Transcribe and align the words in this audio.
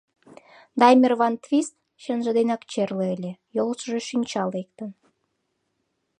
Даймер-ван-Твист 0.79 1.75
чынже 2.03 2.31
денак 2.37 2.61
черле 2.71 3.05
ыле: 3.15 3.31
йолыштыжо 3.55 3.99
чӱнча 4.07 4.43
лектын. 4.53 4.89